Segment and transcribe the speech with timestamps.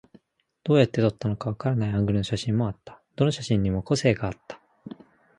[0.63, 3.03] どうやって撮ったのかわからないアングルの写真もあった。
[3.15, 4.59] どの写真にも個性があった。